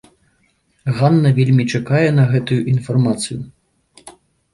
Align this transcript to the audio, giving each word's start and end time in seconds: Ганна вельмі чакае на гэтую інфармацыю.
Ганна 1.01 1.29
вельмі 1.39 1.65
чакае 1.79 2.07
на 2.19 2.23
гэтую 2.31 2.57
інфармацыю. 2.73 3.39